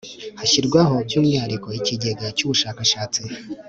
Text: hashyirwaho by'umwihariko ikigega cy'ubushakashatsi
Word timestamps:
hashyirwaho 0.39 0.93
by'umwihariko 1.07 1.67
ikigega 1.79 2.25
cy'ubushakashatsi 2.37 3.21